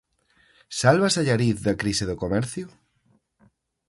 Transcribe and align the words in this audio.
Sálvase 0.79 1.19
Allariz 1.21 1.57
da 1.65 1.77
crise 1.81 2.03
do 2.07 2.19
comercio? 2.23 2.65